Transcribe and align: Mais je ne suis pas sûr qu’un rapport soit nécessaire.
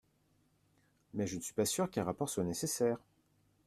Mais 1.13 1.27
je 1.27 1.35
ne 1.35 1.41
suis 1.41 1.53
pas 1.53 1.63
sûr 1.67 1.91
qu’un 1.91 2.03
rapport 2.03 2.27
soit 2.27 2.43
nécessaire. 2.43 2.97